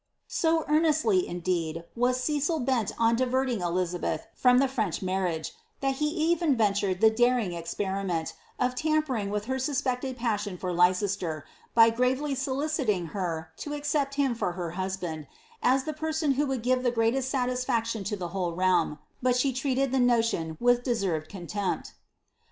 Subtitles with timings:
[0.27, 6.07] So earnestly, indeed, was Cecil bent on diverting Elizabeth from the French marriage, that he
[6.31, 11.45] even ventured the daring experiment of tampering with her suspected passion for Leicester,
[11.75, 15.27] by gravely soliciting her to accept him for her husband,
[15.61, 19.53] as t)ie person who would give the greatest satisfaction to the whole realm, but she
[19.53, 21.93] treated the notion with deserved contempt.